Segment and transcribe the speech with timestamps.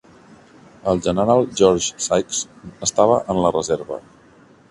[0.93, 2.41] El general George Sykes
[2.89, 4.01] estava en la reserva.